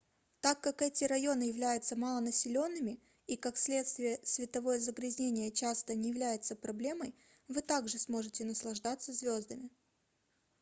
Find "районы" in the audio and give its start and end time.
1.03-1.43